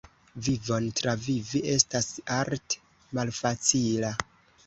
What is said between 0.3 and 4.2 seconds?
Vivon travivi estas art' malfacila.